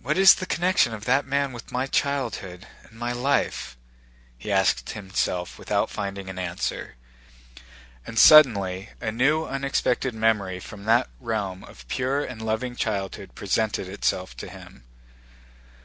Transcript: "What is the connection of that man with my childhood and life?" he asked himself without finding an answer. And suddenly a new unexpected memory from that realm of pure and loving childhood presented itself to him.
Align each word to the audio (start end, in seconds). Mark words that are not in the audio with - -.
"What 0.00 0.18
is 0.18 0.34
the 0.34 0.44
connection 0.44 0.92
of 0.92 1.04
that 1.04 1.24
man 1.24 1.52
with 1.52 1.70
my 1.70 1.86
childhood 1.86 2.66
and 2.82 2.98
life?" 2.98 3.76
he 4.36 4.50
asked 4.50 4.90
himself 4.90 5.56
without 5.56 5.88
finding 5.88 6.28
an 6.28 6.36
answer. 6.36 6.96
And 8.04 8.18
suddenly 8.18 8.90
a 9.00 9.12
new 9.12 9.44
unexpected 9.44 10.14
memory 10.14 10.58
from 10.58 10.82
that 10.86 11.08
realm 11.20 11.62
of 11.62 11.86
pure 11.86 12.24
and 12.24 12.42
loving 12.42 12.74
childhood 12.74 13.36
presented 13.36 13.86
itself 13.86 14.36
to 14.38 14.48
him. 14.48 14.82